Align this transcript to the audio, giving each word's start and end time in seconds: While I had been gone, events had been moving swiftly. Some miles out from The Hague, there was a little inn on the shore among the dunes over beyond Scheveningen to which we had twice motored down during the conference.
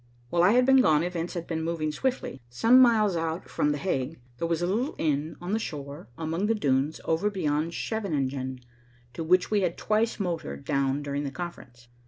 While 0.31 0.41
I 0.41 0.53
had 0.53 0.65
been 0.65 0.81
gone, 0.81 1.03
events 1.03 1.35
had 1.35 1.45
been 1.45 1.61
moving 1.61 1.91
swiftly. 1.91 2.41
Some 2.49 2.81
miles 2.81 3.15
out 3.15 3.47
from 3.47 3.69
The 3.69 3.77
Hague, 3.77 4.19
there 4.39 4.47
was 4.47 4.63
a 4.63 4.65
little 4.65 4.95
inn 4.97 5.35
on 5.39 5.53
the 5.53 5.59
shore 5.59 6.07
among 6.17 6.47
the 6.47 6.55
dunes 6.55 6.99
over 7.05 7.29
beyond 7.29 7.75
Scheveningen 7.75 8.61
to 9.13 9.23
which 9.23 9.51
we 9.51 9.61
had 9.61 9.77
twice 9.77 10.19
motored 10.19 10.65
down 10.65 11.03
during 11.03 11.23
the 11.23 11.29
conference. 11.29 11.87